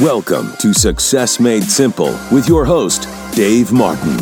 Welcome 0.00 0.54
to 0.60 0.72
Success 0.72 1.38
Made 1.38 1.64
Simple 1.64 2.18
with 2.32 2.48
your 2.48 2.64
host, 2.64 3.06
Dave 3.34 3.70
Martin. 3.70 4.16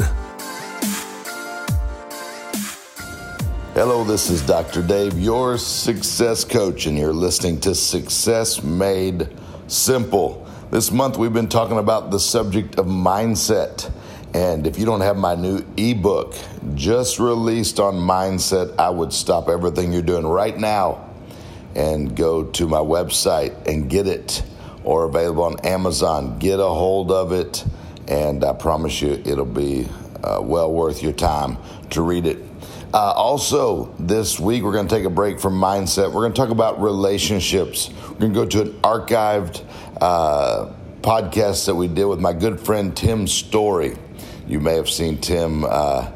Hello, 3.75 4.03
this 4.03 4.29
is 4.29 4.45
Dr. 4.45 4.83
Dave, 4.83 5.17
your 5.21 5.57
success 5.57 6.43
coach, 6.43 6.87
and 6.87 6.99
you're 6.99 7.13
listening 7.13 7.61
to 7.61 7.77
Success 7.77 8.61
Made 8.65 9.29
Simple. 9.69 10.45
This 10.73 10.91
month 10.91 11.17
we've 11.17 11.33
been 11.33 11.49
talking 11.49 11.79
about 11.79 12.11
the 12.11 12.19
subject 12.19 12.77
of 12.77 12.87
mindset. 12.87 13.89
And 14.35 14.67
if 14.67 14.81
you 14.81 14.85
don't 14.85 15.03
have 15.03 15.17
my 15.17 15.37
new 15.37 15.65
ebook 15.77 16.35
just 16.75 17.21
released 17.21 17.79
on 17.79 17.95
mindset, 17.95 18.77
I 18.81 18.91
would 18.91 19.13
stop 19.13 19.49
everything 19.49 19.93
you're 19.93 20.03
doing 20.03 20.27
right 20.27 20.59
now 20.59 21.09
and 21.77 22.17
go 22.17 22.43
to 22.43 22.67
my 22.67 22.81
website 22.81 23.69
and 23.69 23.89
get 23.89 24.09
it 24.09 24.43
or 24.89 25.05
available 25.05 25.43
on 25.43 25.61
Amazon. 25.67 26.39
Get 26.39 26.61
a 26.61 26.67
hold 26.67 27.13
of 27.13 27.31
it, 27.31 27.63
and 28.09 28.43
I 28.43 28.55
promise 28.55 29.03
you 29.03 29.23
it'll 29.27 29.45
be 29.45 29.87
uh, 30.25 30.41
well 30.43 30.73
worth 30.73 31.03
your 31.03 31.13
time 31.13 31.59
to 31.91 32.01
read 32.01 32.25
it. 32.25 32.39
Uh, 32.95 33.13
also, 33.13 33.95
this 33.99 34.41
week 34.41 34.63
we're 34.63 34.73
going 34.73 34.89
to 34.89 34.95
take 34.95 35.05
a 35.05 35.11
break 35.11 35.39
from 35.39 35.61
mindset. 35.61 36.07
We're 36.07 36.23
going 36.23 36.33
to 36.33 36.41
talk 36.41 36.49
about 36.49 36.81
relationships. 36.81 37.91
We're 38.09 38.31
going 38.31 38.33
to 38.33 38.41
go 38.41 38.47
to 38.47 38.63
an 38.63 38.81
archived 38.81 39.63
uh, 40.01 40.73
podcast 41.03 41.67
that 41.67 41.75
we 41.75 41.87
did 41.87 42.07
with 42.07 42.21
my 42.21 42.33
good 42.33 42.59
friend 42.59 42.97
Tim 42.97 43.27
Storey. 43.27 43.95
You 44.47 44.59
may 44.59 44.77
have 44.77 44.89
seen 44.89 45.19
Tim 45.19 45.67
uh, 45.69 46.11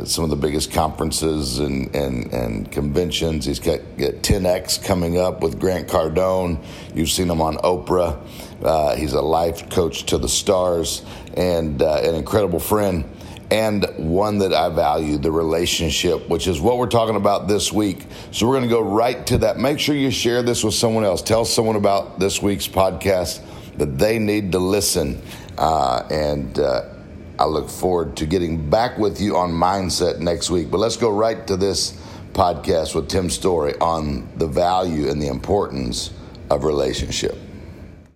at 0.00 0.08
some 0.08 0.24
of 0.24 0.30
the 0.30 0.36
biggest 0.36 0.72
conferences 0.72 1.58
and, 1.58 1.94
and, 1.94 2.32
and 2.32 2.70
conventions. 2.72 3.44
He's 3.44 3.58
got, 3.58 3.80
got 3.96 4.14
10X 4.14 4.84
coming 4.84 5.18
up 5.18 5.42
with 5.42 5.58
Grant 5.58 5.88
Cardone. 5.88 6.64
You've 6.94 7.10
seen 7.10 7.30
him 7.30 7.40
on 7.40 7.56
Oprah. 7.58 8.18
Uh, 8.62 8.96
he's 8.96 9.12
a 9.12 9.22
life 9.22 9.70
coach 9.70 10.04
to 10.04 10.18
the 10.18 10.28
stars 10.28 11.04
and 11.36 11.82
uh, 11.82 12.00
an 12.02 12.14
incredible 12.14 12.60
friend 12.60 13.04
and 13.50 13.86
one 13.96 14.38
that 14.38 14.52
I 14.52 14.68
value 14.68 15.16
the 15.16 15.32
relationship, 15.32 16.28
which 16.28 16.46
is 16.46 16.60
what 16.60 16.76
we're 16.76 16.86
talking 16.86 17.16
about 17.16 17.48
this 17.48 17.72
week. 17.72 18.04
So 18.30 18.46
we're 18.46 18.56
going 18.56 18.68
to 18.68 18.74
go 18.74 18.82
right 18.82 19.26
to 19.28 19.38
that. 19.38 19.58
Make 19.58 19.78
sure 19.78 19.94
you 19.94 20.10
share 20.10 20.42
this 20.42 20.62
with 20.62 20.74
someone 20.74 21.04
else. 21.04 21.22
Tell 21.22 21.44
someone 21.44 21.76
about 21.76 22.18
this 22.18 22.42
week's 22.42 22.68
podcast 22.68 23.40
that 23.78 23.98
they 23.98 24.18
need 24.18 24.52
to 24.52 24.58
listen. 24.58 25.22
Uh, 25.56 26.06
and 26.10 26.58
uh, 26.58 26.82
I 27.38 27.44
look 27.44 27.68
forward 27.68 28.16
to 28.16 28.26
getting 28.26 28.68
back 28.68 28.98
with 28.98 29.20
you 29.20 29.36
on 29.36 29.52
mindset 29.52 30.18
next 30.18 30.50
week. 30.50 30.70
But 30.72 30.78
let's 30.78 30.96
go 30.96 31.10
right 31.10 31.46
to 31.46 31.56
this 31.56 31.92
podcast 32.32 32.96
with 32.96 33.08
Tim 33.08 33.30
Storey 33.30 33.74
on 33.80 34.28
the 34.36 34.48
value 34.48 35.08
and 35.08 35.22
the 35.22 35.28
importance 35.28 36.10
of 36.50 36.64
relationship. 36.64 37.38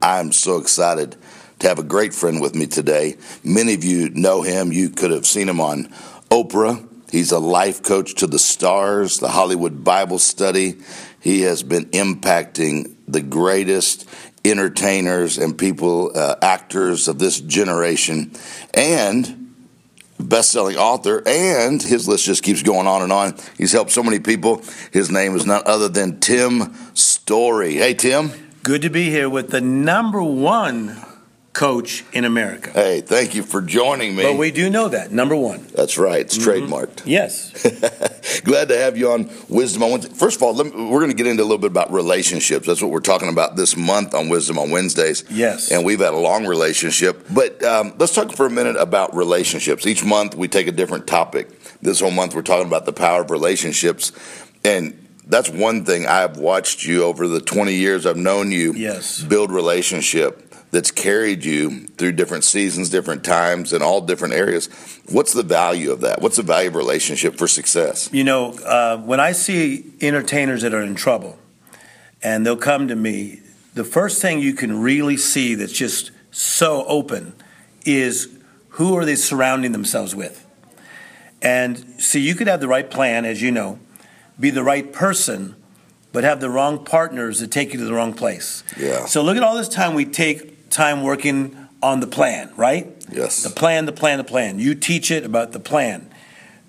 I'm 0.01 0.33
so 0.33 0.59
excited 0.59 1.17
to 1.61 1.69
have 1.69 1.79
a 1.79 1.85
great 1.85 2.13
friend 2.13 2.41
with 2.41 2.57
me 2.57 2.67
today. 2.67 3.17
Many 3.45 3.75
of 3.75 3.85
you 3.85 4.11
know 4.11 4.43
him. 4.43 4.73
You 4.73 4.91
could 4.91 5.13
have 5.13 5.27
seen 5.27 5.49
him 5.49 5.61
on 5.61 5.85
Oprah. 6.29 6.89
He's 7.13 7.31
a 7.31 7.39
life 7.39 7.83
coach 7.83 8.17
to 8.17 8.27
the 8.27 8.41
stars, 8.41 9.19
the 9.19 9.29
Hollywood 9.29 9.85
Bible 9.85 10.19
study. 10.19 10.81
He 11.21 11.43
has 11.43 11.63
been 11.63 11.85
impacting 11.91 12.97
the 13.07 13.23
greatest 13.23 14.09
entertainers 14.45 15.39
and 15.39 15.57
people, 15.57 16.13
uh, 16.15 16.37
actors 16.43 17.09
of 17.09 17.19
this 17.19 17.41
generation, 17.41 18.33
and 18.75 19.55
best-selling 20.19 20.77
author, 20.77 21.23
and 21.27 21.83
his 21.83 22.07
list 22.07 22.25
just 22.25 22.43
keeps 22.43 22.63
going 22.63 22.87
on 22.87 23.03
and 23.03 23.13
on. 23.13 23.37
He's 23.59 23.73
helped 23.73 23.91
so 23.91 24.03
many 24.03 24.21
people. 24.21 24.63
His 24.93 25.11
name 25.11 25.35
is 25.35 25.47
none 25.47 25.63
other 25.67 25.89
than 25.89 26.21
Tim 26.21 26.75
Storey. 26.95 27.75
Hey, 27.75 27.95
Tim. 27.95 28.31
Good 28.63 28.83
to 28.83 28.91
be 28.91 29.11
here 29.11 29.29
with 29.29 29.51
the 29.51 29.61
number 29.61 30.23
one 30.23 30.97
coach 31.53 32.05
in 32.13 32.25
America. 32.25 32.71
Hey, 32.71 33.03
thank 33.03 33.35
you 33.35 33.43
for 33.43 33.61
joining 33.61 34.17
me. 34.17 34.23
But 34.23 34.39
we 34.39 34.51
do 34.51 34.71
know 34.71 34.89
that, 34.89 35.13
number 35.13 35.37
one. 35.37 35.67
That's 35.75 35.99
right. 35.99 36.21
It's 36.21 36.39
mm-hmm. 36.39 36.73
trademarked. 36.73 37.03
Yes. 37.05 38.41
Glad 38.45 38.69
to 38.69 38.79
have 38.79 38.97
you 38.97 39.11
on 39.13 39.31
Wisdom 39.49 39.83
on 39.83 39.91
Wednesday. 39.93 40.15
First 40.15 40.37
of 40.37 40.43
all, 40.43 40.55
me, 40.65 40.71
we're 40.71 41.01
going 41.01 41.11
to 41.11 41.17
get 41.17 41.27
into 41.27 41.43
a 41.43 41.45
little 41.45 41.59
bit 41.59 41.71
about 41.71 41.93
relationships. 41.93 42.67
That's 42.67 42.81
what 42.81 42.91
we're 42.91 43.01
talking 43.01 43.29
about 43.29 43.57
this 43.57 43.77
month 43.77 44.15
on 44.15 44.29
Wisdom 44.29 44.59
on 44.59 44.71
Wednesdays. 44.71 45.25
Yes. 45.31 45.71
And 45.71 45.85
we've 45.85 46.01
had 46.01 46.15
a 46.15 46.19
long 46.19 46.47
relationship. 46.47 47.27
But 47.31 47.63
um, 47.63 47.95
let's 47.99 48.15
talk 48.15 48.33
for 48.33 48.47
a 48.47 48.51
minute 48.51 48.77
about 48.77 49.15
relationships. 49.15 49.87
Each 49.87 50.05
month 50.05 50.35
we 50.35 50.49
take 50.49 50.69
a 50.69 50.73
different 50.73 51.07
topic. 51.07 51.51
This 51.83 52.01
whole 52.01 52.11
month 52.11 52.35
we're 52.35 52.43
talking 52.43 52.67
about 52.67 52.87
the 52.87 52.93
power 52.93 53.23
of 53.23 53.31
relationships. 53.31 54.13
And 54.65 54.99
that's 55.27 55.51
one 55.51 55.85
thing 55.85 56.07
I've 56.07 56.39
watched 56.39 56.85
you 56.85 57.05
over 57.05 57.29
the 57.29 57.41
20 57.41 57.75
years 57.75 58.07
I've 58.07 58.17
known 58.17 58.51
you 58.51 58.73
yes. 58.73 59.23
build 59.23 59.53
relationship 59.53 60.52
that's 60.73 60.91
carried 60.91 61.45
you 61.45 61.87
through 61.99 62.13
different 62.13 62.45
seasons, 62.45 62.89
different 62.89 63.23
times, 63.23 63.75
and 63.75 63.83
all 63.83 64.01
different 64.01 64.35
areas. 64.35 64.69
What's 65.11 65.35
the 65.35 65.43
value 65.43 65.93
of 65.93 66.01
that? 66.01 66.21
What's 66.23 66.39
the 66.39 66.43
value 66.43 66.69
of 66.69 66.75
relationship 66.75 67.37
for 67.37 67.47
success? 67.47 68.09
You 68.11 68.25
know, 68.25 68.55
uh, 68.65 68.97
when 68.97 69.21
I 69.21 69.33
see 69.33 69.93
entertainers 70.01 70.63
that 70.63 70.73
are 70.73 70.83
in 70.83 70.95
trouble 70.95 71.39
and 72.23 72.45
they'll 72.45 72.57
come 72.57 72.89
to 72.89 72.97
me, 72.97 73.41
the 73.75 73.85
first 73.85 74.23
thing 74.23 74.41
you 74.41 74.55
can 74.55 74.81
really 74.81 75.19
see 75.19 75.55
that's 75.55 75.73
just 75.73 76.11
so 76.31 76.87
open 76.87 77.35
is 77.85 78.35
who 78.71 78.97
are 78.97 79.05
they 79.05 79.17
surrounding 79.17 79.73
themselves 79.73 80.15
with? 80.15 80.47
And 81.43 82.01
see, 82.01 82.21
you 82.21 82.35
could 82.35 82.47
have 82.47 82.61
the 82.61 82.69
right 82.69 82.91
plan, 82.91 83.27
as 83.27 83.43
you 83.43 83.51
know, 83.51 83.79
be 84.41 84.49
the 84.49 84.63
right 84.63 84.91
person, 84.91 85.55
but 86.13 86.25
have 86.25 86.41
the 86.41 86.49
wrong 86.49 86.83
partners 86.83 87.41
that 87.41 87.51
take 87.51 87.75
you 87.75 87.79
to 87.79 87.85
the 87.85 87.93
wrong 87.93 88.15
place. 88.15 88.65
Yeah. 88.79 89.05
So 89.05 89.23
look 89.23 89.37
at 89.37 89.43
all 89.43 89.57
this 89.57 89.69
time 89.69 89.93
we 89.93 90.07
take 90.07 90.52
time 90.73 91.03
working 91.03 91.69
on 91.83 92.01
the 92.01 92.07
plan, 92.07 92.51
right? 92.57 92.87
Yes. 93.11 93.43
The 93.43 93.51
plan, 93.51 93.87
the 93.87 93.93
plan, 93.93 94.19
the 94.19 94.25
plan. 94.25 94.59
You 94.59 94.75
teach 94.75 95.11
it 95.11 95.25
about 95.25 95.53
the 95.53 95.61
plan. 95.61 96.09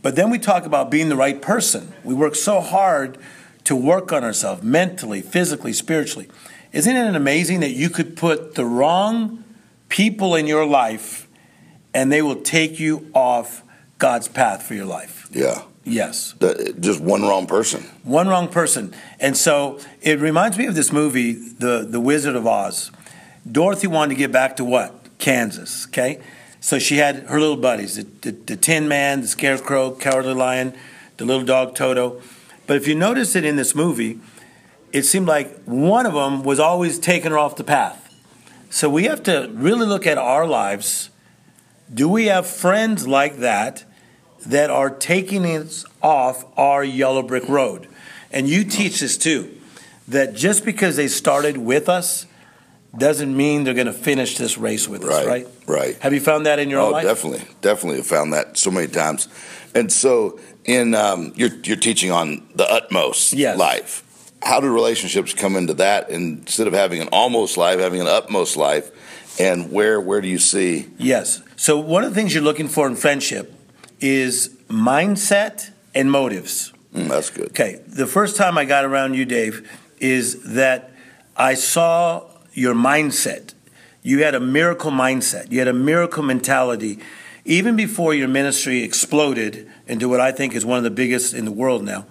But 0.01 0.15
then 0.15 0.29
we 0.29 0.37
talk 0.37 0.65
about 0.65 0.91
being 0.91 1.09
the 1.09 1.15
right 1.15 1.41
person. 1.41 1.93
We 2.03 2.13
work 2.13 2.35
so 2.35 2.59
hard 2.59 3.17
to 3.63 3.75
work 3.75 4.11
on 4.11 4.23
ourselves 4.23 4.61
mentally, 4.61 5.21
physically, 5.21 5.71
spiritually. 5.73 6.27
Isn't 6.73 6.95
it 6.95 7.15
amazing 7.15 7.61
that 7.61 7.71
you 7.71 7.89
could 7.89 8.17
put 8.17 8.55
the 8.55 8.65
wrong 8.65 9.43
people 9.89 10.35
in 10.35 10.47
your 10.47 10.65
life 10.65 11.27
and 11.93 12.11
they 12.11 12.21
will 12.21 12.41
take 12.41 12.79
you 12.79 13.09
off 13.13 13.63
God's 13.99 14.27
path 14.27 14.63
for 14.63 14.73
your 14.73 14.85
life? 14.85 15.29
Yeah. 15.31 15.61
Yes. 15.85 16.33
The, 16.39 16.75
just 16.79 16.99
one 16.99 17.21
wrong 17.21 17.45
person. 17.45 17.83
One 18.03 18.27
wrong 18.27 18.47
person. 18.47 18.93
And 19.19 19.37
so 19.37 19.79
it 20.01 20.19
reminds 20.19 20.57
me 20.57 20.65
of 20.65 20.75
this 20.75 20.91
movie, 20.91 21.33
The, 21.33 21.85
the 21.87 21.99
Wizard 21.99 22.35
of 22.35 22.47
Oz. 22.47 22.91
Dorothy 23.49 23.87
wanted 23.87 24.15
to 24.15 24.17
get 24.17 24.31
back 24.31 24.55
to 24.57 24.65
what? 24.65 24.95
Kansas, 25.17 25.87
okay? 25.87 26.19
So 26.59 26.79
she 26.79 26.97
had 26.97 27.27
her 27.27 27.39
little 27.39 27.57
buddies 27.57 27.95
the, 27.95 28.03
the, 28.21 28.31
the 28.31 28.55
Tin 28.55 28.87
Man, 28.87 29.21
the 29.21 29.27
Scarecrow, 29.27 29.91
Cowardly 29.95 30.33
Lion, 30.33 30.73
the 31.17 31.25
little 31.25 31.43
dog 31.43 31.75
Toto. 31.75 32.21
But 32.67 32.77
if 32.77 32.87
you 32.87 32.95
notice 32.95 33.35
it 33.35 33.43
in 33.43 33.57
this 33.57 33.75
movie, 33.75 34.19
it 34.93 35.03
seemed 35.03 35.27
like 35.27 35.63
one 35.65 36.05
of 36.05 36.13
them 36.13 36.43
was 36.43 36.59
always 36.59 36.99
taking 36.99 37.31
her 37.31 37.37
off 37.37 37.57
the 37.57 37.63
path. 37.63 37.99
So 38.69 38.89
we 38.89 39.03
have 39.05 39.21
to 39.23 39.49
really 39.53 39.85
look 39.85 40.07
at 40.07 40.17
our 40.17 40.47
lives. 40.47 41.09
Do 41.93 42.07
we 42.07 42.25
have 42.27 42.47
friends 42.47 43.07
like 43.07 43.37
that 43.37 43.83
that 44.45 44.69
are 44.69 44.89
taking 44.89 45.45
us 45.45 45.85
off 46.01 46.45
our 46.57 46.83
yellow 46.83 47.21
brick 47.21 47.47
road? 47.49 47.87
And 48.31 48.47
you 48.47 48.63
teach 48.63 49.01
this 49.01 49.17
too 49.17 49.59
that 50.07 50.33
just 50.33 50.65
because 50.65 50.95
they 50.95 51.07
started 51.07 51.57
with 51.57 51.87
us 51.89 52.25
doesn't 52.95 53.35
mean 53.35 53.63
they're 53.63 53.73
going 53.73 53.87
to 53.87 53.93
finish 53.93 54.37
this 54.37 54.57
race 54.57 54.87
with 54.87 55.03
us, 55.03 55.25
right? 55.25 55.47
Right. 55.65 55.97
Have 56.01 56.13
you 56.13 56.19
found 56.19 56.45
that 56.45 56.59
in 56.59 56.69
your 56.69 56.79
oh, 56.81 56.87
own 56.87 56.91
life? 56.93 57.05
Oh, 57.05 57.07
definitely, 57.07 57.47
definitely 57.61 57.97
have 57.97 58.07
found 58.07 58.33
that 58.33 58.57
so 58.57 58.69
many 58.69 58.87
times. 58.87 59.27
And 59.73 59.91
so, 59.91 60.39
in 60.65 60.93
um, 60.93 61.33
you're 61.35 61.53
you're 61.63 61.77
teaching 61.77 62.11
on 62.11 62.47
the 62.55 62.69
utmost 62.69 63.33
yes. 63.33 63.57
life. 63.57 64.03
How 64.43 64.59
do 64.59 64.71
relationships 64.71 65.33
come 65.33 65.55
into 65.55 65.73
that? 65.75 66.09
Instead 66.09 66.67
of 66.67 66.73
having 66.73 67.01
an 67.01 67.09
almost 67.11 67.57
life, 67.57 67.79
having 67.79 68.01
an 68.01 68.07
utmost 68.07 68.57
life, 68.57 68.91
and 69.39 69.71
where 69.71 69.99
where 69.99 70.21
do 70.21 70.27
you 70.27 70.37
see? 70.37 70.89
Yes. 70.97 71.41
So 71.55 71.79
one 71.79 72.03
of 72.03 72.11
the 72.11 72.15
things 72.15 72.33
you're 72.33 72.43
looking 72.43 72.67
for 72.67 72.87
in 72.87 72.95
friendship 72.95 73.53
is 73.99 74.49
mindset 74.67 75.71
and 75.95 76.11
motives. 76.11 76.73
Mm, 76.93 77.07
that's 77.07 77.29
good. 77.29 77.47
Okay. 77.47 77.81
The 77.87 78.05
first 78.05 78.35
time 78.35 78.57
I 78.57 78.65
got 78.65 78.85
around 78.85 79.15
you, 79.15 79.25
Dave, 79.25 79.67
is 79.99 80.53
that 80.53 80.91
I 81.35 81.55
saw 81.55 82.25
your 82.53 82.73
mindset. 82.73 83.53
You 84.01 84.23
had 84.23 84.35
a 84.35 84.39
miracle 84.39 84.91
mindset. 84.91 85.51
You 85.51 85.59
had 85.59 85.67
a 85.67 85.73
miracle 85.73 86.23
mentality. 86.23 86.99
Even 87.45 87.75
before 87.75 88.13
your 88.13 88.27
ministry 88.27 88.83
exploded 88.83 89.69
into 89.87 90.07
what 90.07 90.19
I 90.19 90.31
think 90.31 90.55
is 90.55 90.65
one 90.65 90.77
of 90.77 90.83
the 90.83 90.91
biggest 90.91 91.33
in 91.33 91.45
the 91.45 91.51
world 91.51 91.83
now, 91.83 92.05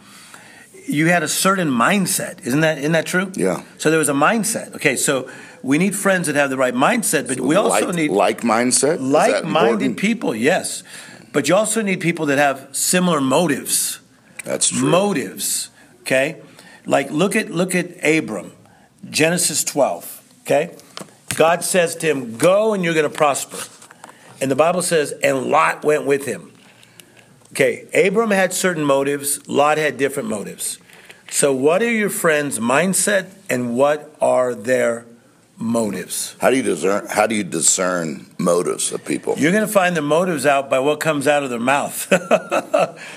you 0.86 1.06
had 1.06 1.22
a 1.22 1.28
certain 1.28 1.68
mindset. 1.68 2.44
Isn't 2.46 2.60
that 2.60 2.78
isn't 2.78 2.92
that 2.92 3.06
true? 3.06 3.30
Yeah. 3.34 3.62
So 3.78 3.90
there 3.90 3.98
was 3.98 4.08
a 4.08 4.14
mindset. 4.14 4.74
Okay, 4.74 4.96
so 4.96 5.30
we 5.62 5.78
need 5.78 5.94
friends 5.94 6.26
that 6.26 6.36
have 6.36 6.50
the 6.50 6.56
right 6.56 6.74
mindset, 6.74 7.28
but 7.28 7.38
so 7.38 7.44
we 7.44 7.54
also 7.54 7.86
like, 7.86 7.94
need 7.94 8.10
like 8.10 8.40
mindset. 8.40 8.98
Like-minded 9.00 9.96
people, 9.96 10.34
yes. 10.34 10.82
But 11.32 11.48
you 11.48 11.54
also 11.54 11.80
need 11.82 12.00
people 12.00 12.26
that 12.26 12.38
have 12.38 12.68
similar 12.72 13.20
motives. 13.20 14.00
That's 14.44 14.68
true. 14.68 14.88
Motives. 14.88 15.70
Okay? 16.02 16.42
Like 16.84 17.10
look 17.10 17.36
at 17.36 17.50
look 17.50 17.74
at 17.74 18.04
Abram. 18.04 18.52
Genesis 19.08 19.64
12. 19.64 20.21
Okay? 20.42 20.76
God 21.34 21.64
says 21.64 21.96
to 21.96 22.06
him, 22.06 22.36
Go 22.36 22.74
and 22.74 22.84
you're 22.84 22.94
going 22.94 23.10
to 23.10 23.16
prosper. 23.16 23.58
And 24.40 24.50
the 24.50 24.56
Bible 24.56 24.82
says, 24.82 25.12
And 25.22 25.46
Lot 25.46 25.84
went 25.84 26.04
with 26.04 26.26
him. 26.26 26.52
Okay, 27.52 27.86
Abram 27.92 28.30
had 28.30 28.54
certain 28.54 28.82
motives, 28.84 29.46
Lot 29.46 29.76
had 29.76 29.98
different 29.98 30.28
motives. 30.28 30.78
So, 31.30 31.52
what 31.52 31.82
are 31.82 31.90
your 31.90 32.08
friends' 32.08 32.58
mindset 32.58 33.30
and 33.50 33.76
what 33.76 34.14
are 34.22 34.54
their 34.54 35.04
motives? 35.58 36.34
How 36.40 36.48
do 36.48 36.56
you 36.56 36.62
discern? 36.62 37.06
How 37.08 37.26
do 37.26 37.34
you 37.34 37.44
discern 37.44 38.26
motives 38.38 38.90
of 38.90 39.04
people? 39.04 39.34
You're 39.36 39.52
going 39.52 39.66
to 39.66 39.72
find 39.72 39.94
the 39.94 40.02
motives 40.02 40.46
out 40.46 40.70
by 40.70 40.78
what 40.78 41.00
comes 41.00 41.28
out 41.28 41.42
of 41.42 41.50
their 41.50 41.60
mouth, 41.60 42.08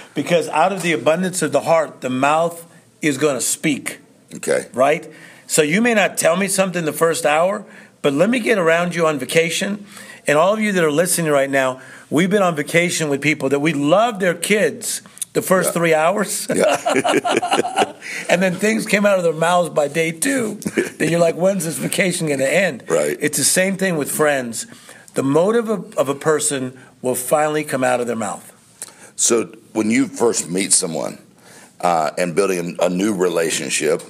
because 0.15 0.49
out 0.49 0.73
of 0.73 0.81
the 0.81 0.91
abundance 0.91 1.41
of 1.41 1.53
the 1.53 1.61
heart, 1.61 2.01
the 2.01 2.09
mouth 2.09 2.65
is 3.01 3.17
going 3.17 3.35
to 3.35 3.41
speak. 3.41 3.99
Okay. 4.33 4.67
Right. 4.73 5.09
So 5.47 5.61
you 5.61 5.81
may 5.81 5.93
not 5.93 6.17
tell 6.17 6.35
me 6.35 6.47
something 6.47 6.85
the 6.85 6.93
first 6.93 7.25
hour, 7.25 7.65
but 8.01 8.13
let 8.13 8.29
me 8.29 8.39
get 8.39 8.57
around 8.57 8.95
you 8.95 9.07
on 9.07 9.19
vacation. 9.19 9.85
And 10.27 10.37
all 10.37 10.53
of 10.53 10.59
you 10.59 10.71
that 10.71 10.83
are 10.83 10.91
listening 10.91 11.31
right 11.31 11.49
now, 11.49 11.81
we've 12.09 12.29
been 12.29 12.43
on 12.43 12.55
vacation 12.55 13.09
with 13.09 13.21
people 13.21 13.49
that 13.49 13.59
we 13.59 13.73
love 13.73 14.19
their 14.19 14.33
kids 14.33 15.01
the 15.35 15.41
first 15.41 15.67
yeah. 15.67 15.73
three 15.73 15.93
hours. 15.93 16.47
Yeah. 16.49 17.93
and 18.29 18.41
then 18.41 18.55
things 18.55 18.85
came 18.87 19.05
out 19.05 19.17
of 19.17 19.23
their 19.23 19.33
mouths 19.33 19.69
by 19.69 19.87
day 19.87 20.11
two. 20.11 20.55
then 20.97 21.11
you're 21.11 21.19
like, 21.19 21.35
when's 21.35 21.65
this 21.65 21.77
vacation 21.77 22.27
going 22.27 22.39
to 22.39 22.51
end? 22.51 22.85
Right. 22.89 23.17
It's 23.19 23.37
the 23.37 23.43
same 23.43 23.75
thing 23.77 23.97
with 23.97 24.09
friends. 24.09 24.65
The 25.13 25.23
motive 25.23 25.69
of, 25.69 25.93
of 25.95 26.09
a 26.09 26.15
person 26.15 26.79
will 27.01 27.15
finally 27.15 27.63
come 27.63 27.83
out 27.83 27.99
of 28.01 28.07
their 28.07 28.15
mouth. 28.15 28.51
So 29.15 29.45
when 29.73 29.91
you 29.91 30.07
first 30.07 30.49
meet 30.49 30.73
someone 30.73 31.19
uh, 31.81 32.11
and 32.17 32.33
building 32.35 32.77
a, 32.79 32.85
a 32.85 32.89
new 32.89 33.13
relationship, 33.13 34.01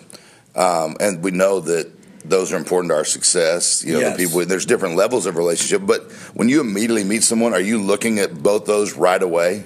um, 0.56 0.96
and 1.00 1.24
we 1.24 1.32
know 1.32 1.60
that 1.60 1.92
those 2.24 2.52
are 2.52 2.58
important 2.58 2.92
to 2.92 2.96
our 2.96 3.06
success. 3.06 3.84
You 3.84 3.94
know, 3.94 4.00
yes. 4.00 4.18
the 4.18 4.26
people. 4.26 4.46
There's 4.46 4.66
different 4.66 4.96
levels 4.96 5.26
of 5.26 5.38
relationship, 5.38 5.86
but 5.86 6.12
when 6.34 6.50
you 6.50 6.62
immediately 6.62 7.04
meet 7.04 7.24
someone, 7.24 7.54
are 7.54 7.60
you 7.60 7.82
looking 7.82 8.20
at 8.20 8.42
both 8.42 8.66
those 8.66 8.96
right 8.96 9.22
away? 9.22 9.64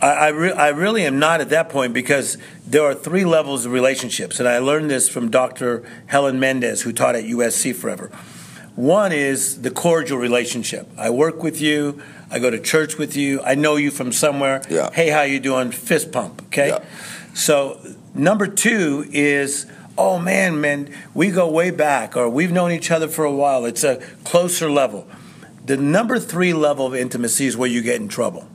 I, 0.00 0.12
I, 0.12 0.28
re- 0.28 0.52
I, 0.52 0.68
really 0.68 1.04
am 1.04 1.18
not 1.18 1.42
at 1.42 1.50
that 1.50 1.68
point 1.68 1.92
because 1.92 2.38
there 2.66 2.82
are 2.84 2.94
three 2.94 3.26
levels 3.26 3.66
of 3.66 3.72
relationships, 3.72 4.38
and 4.38 4.48
I 4.48 4.58
learned 4.58 4.90
this 4.90 5.10
from 5.10 5.30
Dr. 5.30 5.84
Helen 6.06 6.40
Mendez, 6.40 6.82
who 6.82 6.92
taught 6.92 7.16
at 7.16 7.24
USC 7.24 7.74
forever. 7.74 8.10
One 8.76 9.12
is 9.12 9.60
the 9.60 9.70
cordial 9.70 10.16
relationship. 10.16 10.88
I 10.96 11.10
work 11.10 11.42
with 11.42 11.60
you. 11.60 12.00
I 12.30 12.38
go 12.38 12.48
to 12.48 12.58
church 12.58 12.96
with 12.96 13.14
you. 13.14 13.42
I 13.42 13.54
know 13.54 13.76
you 13.76 13.90
from 13.90 14.12
somewhere. 14.12 14.62
Yeah. 14.70 14.90
Hey, 14.90 15.10
how 15.10 15.22
you 15.22 15.38
doing? 15.38 15.70
Fist 15.70 16.12
pump. 16.12 16.42
Okay. 16.46 16.68
Yeah. 16.68 16.84
So 17.34 17.78
number 18.14 18.46
two 18.46 19.06
is 19.12 19.66
oh 20.00 20.18
man, 20.18 20.60
man, 20.62 20.88
we 21.12 21.30
go 21.30 21.48
way 21.50 21.70
back, 21.70 22.16
or 22.16 22.26
we've 22.28 22.50
known 22.50 22.72
each 22.72 22.90
other 22.90 23.06
for 23.06 23.26
a 23.26 23.32
while. 23.32 23.66
It's 23.66 23.84
a 23.84 23.96
closer 24.24 24.70
level. 24.70 25.06
The 25.66 25.76
number 25.76 26.18
three 26.18 26.54
level 26.54 26.86
of 26.86 26.94
intimacy 26.94 27.46
is 27.46 27.54
where 27.54 27.68
you 27.68 27.82
get 27.82 28.00
in 28.00 28.08
trouble. 28.08 28.48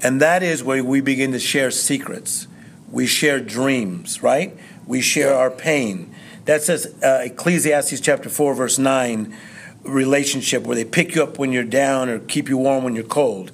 And 0.00 0.22
that 0.22 0.42
is 0.42 0.64
where 0.64 0.82
we 0.82 1.02
begin 1.02 1.32
to 1.32 1.38
share 1.38 1.70
secrets. 1.70 2.48
We 2.90 3.06
share 3.06 3.40
dreams, 3.40 4.22
right? 4.22 4.56
We 4.86 5.02
share 5.02 5.34
our 5.34 5.50
pain. 5.50 6.14
That 6.46 6.62
says 6.62 6.94
uh, 7.02 7.20
Ecclesiastes 7.24 8.00
chapter 8.00 8.30
4, 8.30 8.54
verse 8.54 8.78
9 8.78 9.36
relationship 9.82 10.62
where 10.62 10.76
they 10.76 10.84
pick 10.84 11.14
you 11.14 11.22
up 11.22 11.38
when 11.38 11.52
you're 11.52 11.62
down 11.62 12.08
or 12.08 12.18
keep 12.20 12.48
you 12.48 12.56
warm 12.56 12.84
when 12.84 12.94
you're 12.94 13.04
cold. 13.04 13.52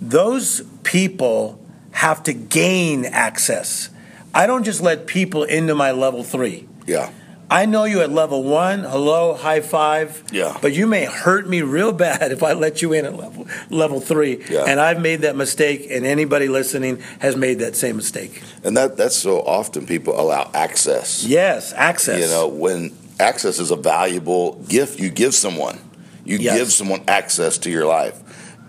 Those 0.00 0.62
people 0.82 1.62
have 1.90 2.22
to 2.22 2.32
gain 2.32 3.04
access 3.04 3.90
I 4.34 4.46
don't 4.46 4.64
just 4.64 4.80
let 4.80 5.06
people 5.06 5.44
into 5.44 5.74
my 5.74 5.92
level 5.92 6.22
three. 6.24 6.68
Yeah. 6.86 7.10
I 7.50 7.66
know 7.66 7.84
you 7.84 8.00
at 8.00 8.10
level 8.10 8.42
one, 8.44 8.80
hello, 8.80 9.34
high 9.34 9.60
five. 9.60 10.24
Yeah. 10.32 10.56
But 10.62 10.72
you 10.72 10.86
may 10.86 11.04
hurt 11.04 11.46
me 11.46 11.60
real 11.60 11.92
bad 11.92 12.32
if 12.36 12.42
I 12.42 12.54
let 12.54 12.80
you 12.80 12.94
in 12.94 13.04
at 13.04 13.14
level 13.14 13.46
level 13.68 14.00
three. 14.00 14.42
Yeah. 14.48 14.64
And 14.66 14.80
I've 14.80 15.00
made 15.02 15.20
that 15.20 15.36
mistake, 15.36 15.86
and 15.90 16.06
anybody 16.06 16.48
listening 16.48 17.02
has 17.18 17.36
made 17.36 17.58
that 17.58 17.76
same 17.76 17.96
mistake. 17.96 18.42
And 18.64 18.74
that 18.78 18.96
that's 18.96 19.16
so 19.16 19.42
often 19.42 19.86
people 19.86 20.18
allow 20.18 20.50
access. 20.54 21.24
Yes, 21.24 21.74
access. 21.74 22.20
You 22.20 22.26
know, 22.28 22.48
when 22.48 22.96
access 23.20 23.58
is 23.58 23.70
a 23.70 23.76
valuable 23.76 24.54
gift 24.68 24.98
you 24.98 25.10
give 25.10 25.34
someone, 25.34 25.78
you 26.24 26.38
Yes. 26.38 26.56
give 26.56 26.72
someone 26.72 27.02
access 27.06 27.58
to 27.58 27.70
your 27.70 27.84
life, 27.84 28.18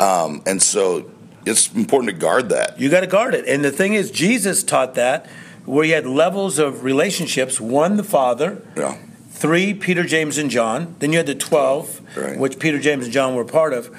um, 0.02 0.42
and 0.46 0.62
so 0.62 1.10
it's 1.46 1.72
important 1.74 2.10
to 2.14 2.18
guard 2.20 2.50
that. 2.50 2.82
You 2.82 2.90
got 2.90 3.02
to 3.02 3.08
guard 3.08 3.34
it. 3.34 3.48
And 3.48 3.64
the 3.64 3.72
thing 3.72 3.94
is, 3.94 4.12
Jesus 4.12 4.62
taught 4.64 4.96
that 4.96 5.26
where 5.66 5.86
you 5.86 5.94
had 5.94 6.06
levels 6.06 6.60
of 6.60 6.84
relationships 6.84 7.60
one, 7.62 7.98
the 7.98 8.04
Father, 8.04 8.62
Yeah. 8.78 8.96
three, 9.32 9.74
Peter, 9.74 10.04
James, 10.04 10.38
and 10.38 10.50
John. 10.50 10.96
Then 11.00 11.12
you 11.12 11.18
had 11.18 11.28
the 11.28 11.36
12, 11.36 12.02
Right. 12.16 12.38
which 12.38 12.60
Peter, 12.60 12.80
James, 12.80 13.06
and 13.06 13.14
John 13.14 13.36
were 13.36 13.46
part 13.46 13.74
of. 13.74 13.90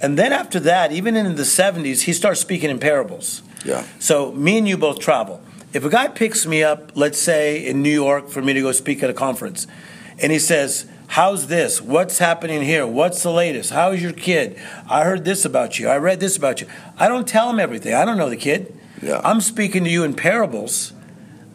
And 0.00 0.18
then 0.18 0.32
after 0.32 0.60
that, 0.60 0.92
even 0.92 1.16
in 1.16 1.36
the 1.36 1.44
70s, 1.44 2.02
he 2.02 2.12
starts 2.12 2.40
speaking 2.40 2.68
in 2.70 2.78
parables. 2.78 3.42
Yeah. 3.64 3.82
So 3.98 4.32
me 4.32 4.58
and 4.58 4.68
you 4.68 4.76
both 4.76 4.98
travel. 4.98 5.40
If 5.72 5.84
a 5.84 5.88
guy 5.90 6.08
picks 6.08 6.46
me 6.46 6.62
up, 6.62 6.92
let's 6.94 7.18
say 7.18 7.64
in 7.64 7.82
New 7.82 7.90
York 7.90 8.30
for 8.30 8.40
me 8.42 8.52
to 8.52 8.60
go 8.60 8.72
speak 8.72 9.02
at 9.02 9.10
a 9.10 9.14
conference, 9.14 9.66
and 10.20 10.32
he 10.32 10.38
says, 10.38 10.86
How's 11.08 11.46
this? 11.46 11.80
What's 11.80 12.18
happening 12.18 12.62
here? 12.62 12.84
What's 12.84 13.22
the 13.22 13.30
latest? 13.30 13.70
How's 13.70 14.02
your 14.02 14.12
kid? 14.12 14.56
I 14.90 15.04
heard 15.04 15.24
this 15.24 15.44
about 15.44 15.78
you. 15.78 15.88
I 15.88 15.98
read 15.98 16.18
this 16.18 16.36
about 16.36 16.60
you. 16.60 16.66
I 16.98 17.06
don't 17.06 17.28
tell 17.28 17.48
him 17.48 17.60
everything. 17.60 17.94
I 17.94 18.04
don't 18.04 18.18
know 18.18 18.28
the 18.28 18.36
kid. 18.36 18.74
Yeah. 19.00 19.20
I'm 19.22 19.40
speaking 19.40 19.84
to 19.84 19.90
you 19.90 20.02
in 20.02 20.14
parables 20.14 20.92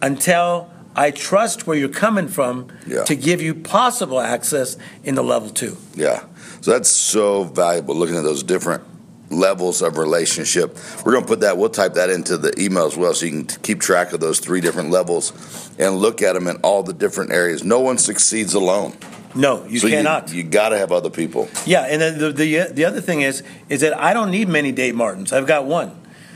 until 0.02 0.70
I 0.96 1.12
trust 1.12 1.68
where 1.68 1.78
you're 1.78 1.90
coming 1.90 2.28
from 2.28 2.68
Yeah. 2.86 3.04
to 3.04 3.16
give 3.16 3.42
you 3.42 3.54
possible 3.56 4.20
access 4.20 4.78
in 5.04 5.16
the 5.16 5.24
level 5.24 5.50
two. 5.50 5.78
Yeah. 5.96 6.24
So 6.62 6.72
that's 6.72 6.90
so 6.90 7.44
valuable 7.46 7.96
looking 7.96 8.18
at 8.18 8.24
those 8.24 8.44
different 8.44 8.84
levels 9.30 9.82
of 9.82 9.98
relationship. 9.98 10.78
We're 11.06 11.14
going 11.14 11.24
to 11.24 11.28
put 11.28 11.40
that, 11.40 11.58
we'll 11.58 11.70
type 11.70 11.94
that 11.94 12.10
into 12.10 12.38
the 12.38 12.54
email 12.62 12.86
as 12.86 12.98
well 12.98 13.14
so 13.14 13.26
you 13.26 13.32
can 13.32 13.46
keep 13.64 13.80
track 13.80 14.12
of 14.12 14.20
those 14.20 14.40
three 14.40 14.60
different 14.60 14.90
levels 14.92 15.32
and 15.80 15.96
look 15.96 16.22
at 16.22 16.34
them 16.34 16.48
in 16.48 16.58
all 16.58 16.84
the 16.84 16.94
different 16.94 17.32
areas. 17.32 17.64
No 17.64 17.80
one 17.80 17.98
succeeds 17.98 18.54
alone. 18.54 18.94
No, 19.34 19.66
you 19.66 19.80
so 19.80 19.88
cannot. 19.88 20.30
You, 20.30 20.38
you 20.38 20.44
got 20.44 20.70
to 20.70 20.78
have 20.78 20.92
other 20.92 21.10
people. 21.10 21.48
yeah, 21.66 21.84
and 21.84 22.02
then 22.02 22.18
the, 22.18 22.32
the 22.34 22.68
the 22.74 22.84
other 22.84 23.00
thing 23.00 23.22
is 23.22 23.44
is 23.70 23.80
that 23.80 23.98
I 23.98 24.14
don't 24.14 24.30
need 24.30 24.50
many 24.50 24.74
Dave 24.74 24.94
Martins. 24.94 25.32
I've 25.32 25.48
got 25.48 25.64
one. 25.64 25.94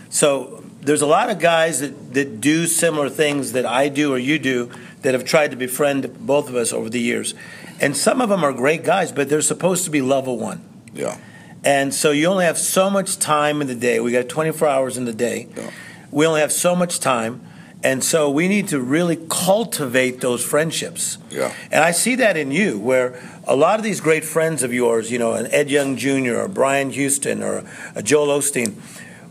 So 0.10 0.64
there's 0.86 1.02
a 1.02 1.08
lot 1.08 1.30
of 1.30 1.40
guys 1.40 1.80
that, 1.80 2.14
that 2.14 2.40
do 2.40 2.68
similar 2.68 3.10
things 3.10 3.54
that 3.54 3.66
I 3.66 3.90
do 3.90 4.14
or 4.14 4.18
you 4.18 4.40
do 4.40 4.70
that 5.02 5.14
have 5.14 5.26
tried 5.26 5.52
to 5.52 5.58
befriend 5.58 6.26
both 6.26 6.50
of 6.50 6.56
us 6.56 6.72
over 6.72 6.90
the 6.90 7.00
years. 7.00 7.34
And 7.80 7.98
some 7.98 8.22
of 8.22 8.30
them 8.30 8.44
are 8.44 8.54
great 8.54 8.84
guys, 8.84 9.12
but 9.12 9.28
they're 9.28 9.42
supposed 9.42 9.84
to 9.86 9.92
be 9.92 10.02
level 10.02 10.38
one. 10.38 10.64
Yeah. 10.94 11.18
And 11.64 11.94
so 11.94 12.12
you 12.12 12.28
only 12.28 12.46
have 12.46 12.58
so 12.58 12.90
much 12.90 13.18
time 13.18 13.60
in 13.60 13.68
the 13.68 13.76
day. 13.76 14.00
We 14.00 14.12
got 14.12 14.30
24 14.30 14.68
hours 14.68 14.98
in 14.98 15.06
the 15.06 15.14
day. 15.14 15.48
Yeah. 15.56 15.72
We 16.12 16.26
only 16.28 16.42
have 16.42 16.52
so 16.52 16.76
much 16.76 17.00
time. 17.00 17.42
And 17.84 18.04
so 18.04 18.30
we 18.30 18.48
need 18.48 18.68
to 18.70 18.80
really 18.80 19.18
cultivate 19.30 20.22
those 20.22 20.44
friendships. 20.44 21.18
Yeah. 21.30 21.54
And 21.72 21.84
I 21.84 21.92
see 21.92 22.16
that 22.16 22.38
in 22.38 22.52
you, 22.52 22.80
where 22.80 23.20
a 23.44 23.56
lot 23.56 23.80
of 23.80 23.84
these 23.84 24.02
great 24.02 24.24
friends 24.24 24.64
of 24.64 24.74
yours, 24.74 25.12
you 25.12 25.20
know, 25.20 25.34
an 25.34 25.48
Ed 25.52 25.70
Young 25.70 25.98
Jr. 25.98 26.36
or 26.38 26.48
Brian 26.48 26.90
Houston 26.92 27.44
or 27.44 27.64
a 27.94 28.02
Joel 28.02 28.28
Osteen, 28.40 28.76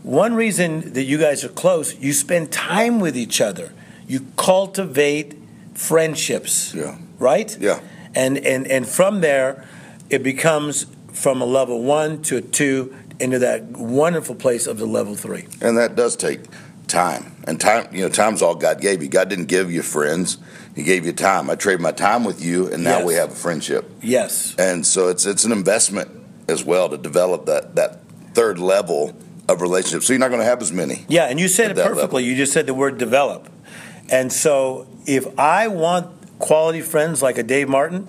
one 0.05 0.35
reason 0.35 0.93
that 0.93 1.03
you 1.03 1.17
guys 1.17 1.43
are 1.43 1.49
close, 1.49 1.95
you 1.95 2.13
spend 2.13 2.51
time 2.51 2.99
with 2.99 3.17
each 3.17 3.41
other. 3.41 3.73
You 4.07 4.27
cultivate 4.37 5.33
friendships. 5.73 6.73
Yeah. 6.75 6.97
Right? 7.17 7.57
Yeah. 7.59 7.79
And 8.13 8.37
and 8.37 8.67
and 8.67 8.87
from 8.87 9.21
there 9.21 9.65
it 10.09 10.21
becomes 10.21 10.85
from 11.11 11.41
a 11.41 11.45
level 11.45 11.81
1 11.81 12.21
to 12.23 12.37
a 12.37 12.41
2 12.41 12.95
into 13.19 13.39
that 13.39 13.63
wonderful 13.63 14.35
place 14.35 14.67
of 14.67 14.77
the 14.77 14.85
level 14.85 15.15
3. 15.15 15.47
And 15.61 15.77
that 15.77 15.95
does 15.95 16.15
take 16.15 16.41
time. 16.87 17.31
And 17.47 17.59
time, 17.59 17.87
you 17.91 18.01
know, 18.03 18.09
time's 18.09 18.41
all 18.41 18.53
God 18.53 18.79
gave 18.81 19.01
you. 19.01 19.09
God 19.09 19.29
didn't 19.29 19.45
give 19.45 19.71
you 19.71 19.81
friends. 19.81 20.37
He 20.75 20.83
gave 20.83 21.05
you 21.05 21.13
time. 21.13 21.49
I 21.49 21.55
trade 21.55 21.79
my 21.79 21.91
time 21.91 22.23
with 22.23 22.43
you 22.43 22.71
and 22.71 22.83
now 22.83 22.99
Yes. 22.99 23.05
we 23.07 23.13
have 23.15 23.31
a 23.31 23.35
friendship. 23.35 23.89
Yes. 24.03 24.53
And 24.59 24.85
so 24.85 25.07
it's 25.09 25.25
it's 25.25 25.45
an 25.45 25.51
investment 25.51 26.11
as 26.47 26.63
well 26.63 26.89
to 26.89 26.97
develop 26.97 27.47
that 27.47 27.75
that 27.75 28.01
third 28.35 28.59
level 28.59 29.13
of 29.47 29.61
relationship. 29.61 30.03
So 30.03 30.13
you're 30.13 30.19
not 30.19 30.29
going 30.29 30.39
to 30.41 30.45
have 30.45 30.61
as 30.61 30.71
many. 30.71 31.05
Yeah, 31.07 31.25
and 31.25 31.39
you 31.39 31.47
said 31.47 31.71
it 31.71 31.77
perfectly. 31.77 32.01
level. 32.01 32.19
You 32.21 32.35
just 32.35 32.53
said 32.53 32.65
the 32.65 32.73
word 32.73 32.97
develop. 32.97 33.49
And 34.09 34.31
so 34.31 34.87
if 35.05 35.27
I 35.39 35.67
want 35.67 36.07
quality 36.39 36.81
friends 36.81 37.21
like 37.21 37.37
a 37.37 37.43
Dave 37.43 37.69
Martin, 37.69 38.07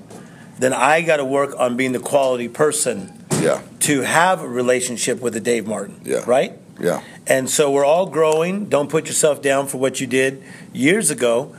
then 0.59 0.73
I 0.73 1.03
got 1.03 1.19
to 1.19 1.25
work 1.25 1.55
on 1.59 1.77
being 1.77 1.93
the 1.93 1.99
quality 2.01 2.49
person 2.49 3.13
Yeah. 3.41 3.61
to 3.81 4.03
have 4.03 4.43
a 4.43 4.49
relationship 4.49 5.21
with 5.21 5.37
a 5.37 5.41
Dave 5.41 5.67
Martin. 5.67 6.01
Yeah. 6.05 6.23
Right? 6.27 6.55
Yeah. 6.81 7.03
And 7.27 7.49
so 7.49 7.71
we're 7.71 7.85
all 7.85 8.07
growing. 8.07 8.67
Don't 8.67 8.91
put 8.91 9.07
yourself 9.07 9.41
down 9.43 9.67
for 9.67 9.79
what 9.79 10.01
you 10.01 10.07
did 10.07 10.43
years 10.73 11.11
ago, 11.11 11.55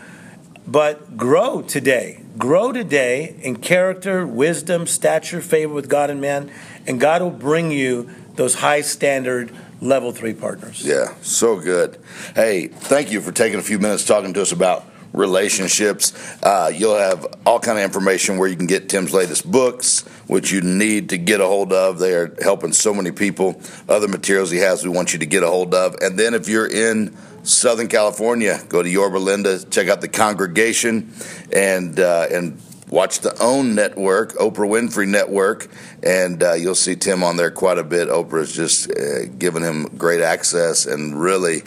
but 0.68 1.18
grow 1.18 1.62
today. 1.62 2.22
Grow 2.38 2.72
today 2.72 3.36
in 3.42 3.56
character, 3.58 4.28
wisdom, 4.28 4.86
stature, 4.86 5.42
favor 5.42 5.74
with 5.74 5.90
God 5.90 6.10
and 6.10 6.22
man, 6.22 6.52
and 6.86 7.00
God 7.00 7.22
will 7.22 7.32
bring 7.32 7.72
you 7.72 8.10
those 8.36 8.56
high 8.56 8.82
standard 8.82 9.52
level 9.82 10.12
three 10.12 10.34
partners. 10.34 10.84
Yeah. 10.86 11.14
So 11.22 11.60
good. 11.60 11.98
Hey, 12.36 12.68
thank 12.68 13.12
you 13.12 13.22
for 13.22 13.32
taking 13.32 13.60
a 13.60 13.64
few 13.64 13.80
minutes 13.80 14.06
talking 14.06 14.34
to 14.34 14.42
us 14.42 14.52
about 14.52 14.86
relationships. 15.14 16.14
Uh, 16.44 16.72
you'll 16.74 16.98
have 16.98 17.26
all 17.46 17.60
kind 17.60 17.78
of 17.78 17.84
information 17.84 18.38
where 18.38 18.48
you 18.48 18.56
can 18.56 18.68
get 18.68 18.90
Tim's 18.90 19.14
latest 19.14 19.50
books, 19.50 20.02
which 20.28 20.52
you 20.52 20.62
need 20.62 21.10
to 21.10 21.18
get 21.18 21.42
a 21.42 21.46
hold 21.46 21.74
of. 21.74 22.00
They 22.00 22.14
are 22.14 22.36
helping 22.42 22.74
so 22.74 22.94
many 22.94 23.12
people. 23.12 23.62
Other 23.90 24.08
materials 24.08 24.52
he 24.52 24.60
has, 24.60 24.84
we 24.84 24.90
want 24.90 25.14
you 25.14 25.20
to 25.20 25.26
get 25.26 25.44
a 25.44 25.48
hold 25.48 25.74
of. 25.74 25.96
And 26.02 26.18
then 26.20 26.34
if 26.34 26.48
you're 26.48 26.68
in 26.68 27.16
Southern 27.44 27.88
California, 27.88 28.60
go 28.68 28.84
to 28.84 28.90
Yorba 28.90 29.18
Linda, 29.18 29.64
check 29.66 29.88
out 29.88 30.02
the 30.02 30.10
congregation, 30.10 31.14
and 31.54 31.98
uh, 32.00 32.28
and 32.30 32.60
watch 32.90 33.20
the 33.20 33.36
OWN 33.42 33.76
network, 33.76 34.34
Oprah 34.34 34.68
Winfrey 34.70 35.08
Network, 35.08 35.68
and 36.04 36.42
uh, 36.42 36.54
you'll 36.54 36.76
see 36.76 36.96
Tim 36.96 37.24
on 37.24 37.38
there 37.38 37.52
quite 37.52 37.78
a 37.78 37.84
bit. 37.84 38.08
Oprah's 38.10 38.54
just 38.54 38.92
uh, 38.92 39.26
giving 39.38 39.64
him 39.64 39.86
great 39.98 40.22
access 40.22 40.86
and 40.86 41.20
really 41.20 41.62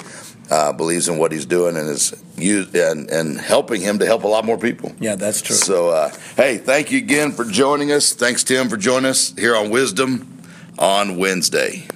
uh, 0.50 0.73
believes 0.73 1.09
in 1.09 1.19
what 1.19 1.33
he's 1.33 1.47
doing 1.47 1.77
and 1.77 1.89
is 1.89 2.12
used 2.37 2.75
and, 2.75 3.09
and 3.11 3.39
helping 3.39 3.81
him 3.81 3.99
to 3.99 4.07
help 4.07 4.25
a 4.25 4.29
lot 4.29 4.45
more 4.45 4.59
people. 4.59 4.93
Yeah, 4.99 5.15
that's 5.15 5.43
true. 5.43 5.57
So, 5.57 5.91
uh, 5.91 6.11
hey, 6.37 6.59
thank 6.59 6.91
you 6.91 6.99
again 6.99 7.33
for 7.33 7.45
joining 7.45 7.93
us. 7.93 8.12
Thanks, 8.12 8.43
Tim, 8.43 8.69
for 8.69 8.77
joining 8.77 9.11
us 9.11 9.33
here 9.37 9.55
on 9.55 9.71
Wisdom 9.71 10.39
on 10.79 11.19
Wednesday. 11.19 11.87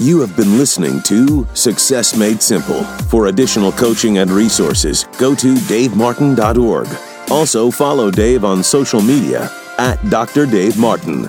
You 0.00 0.18
have 0.20 0.34
been 0.34 0.56
listening 0.56 1.02
to 1.02 1.46
Success 1.52 2.16
Made 2.16 2.40
Simple. 2.40 2.84
For 3.10 3.26
additional 3.26 3.70
coaching 3.70 4.16
and 4.16 4.30
resources, 4.30 5.04
go 5.18 5.34
to 5.34 5.54
davemartin.org. 5.54 6.88
Also, 7.30 7.70
follow 7.70 8.10
Dave 8.10 8.42
on 8.42 8.62
social 8.62 9.02
media 9.02 9.50
at 9.76 10.02
Dr. 10.08 10.46
Dave 10.46 10.78
Martin. 10.78 11.28